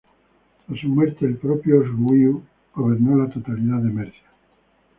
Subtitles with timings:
[0.65, 2.41] Tras su muerte el propio Oswiu
[2.73, 4.31] gobernó la totalidad de Mercia.